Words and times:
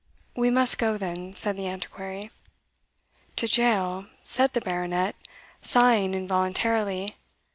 "We 0.35 0.49
must 0.49 0.79
go 0.79 0.97
then," 0.97 1.35
said 1.35 1.55
the 1.57 1.67
Antiquary. 1.67 2.31
"To 3.35 3.47
jail," 3.47 4.07
said 4.23 4.53
the 4.53 4.61
Baronet, 4.61 5.13
sighing 5.61 6.15
involuntarily. 6.15 7.17